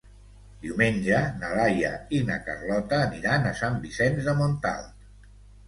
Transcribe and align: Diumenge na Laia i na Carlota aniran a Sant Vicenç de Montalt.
Diumenge 0.61 1.19
na 1.41 1.51
Laia 1.57 1.91
i 2.17 2.23
na 2.31 2.39
Carlota 2.49 3.03
aniran 3.11 3.47
a 3.47 3.55
Sant 3.63 3.79
Vicenç 3.87 4.29
de 4.33 4.39
Montalt. 4.43 5.33